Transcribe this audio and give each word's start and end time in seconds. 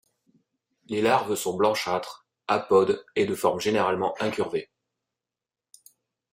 Les 0.87 0.99
larves 0.99 1.35
sont 1.35 1.55
blanchâtres, 1.55 2.25
apodes 2.47 3.05
et 3.15 3.27
de 3.27 3.35
forme 3.35 3.59
généralement 3.59 4.15
incurvée. 4.19 4.71